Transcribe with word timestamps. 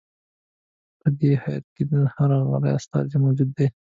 په 0.99 1.07
دې 1.19 1.31
هیات 1.43 1.65
کې 1.75 1.83
د 1.91 1.93
هر 2.15 2.29
غله 2.49 2.69
استازی 2.77 3.17
موجود 3.23 3.49
دی. 3.57 3.67